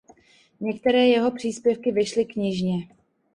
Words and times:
Některé 0.59 1.07
jeho 1.07 1.31
příspěvky 1.31 1.91
vyšly 1.91 2.25
knižně. 2.25 2.87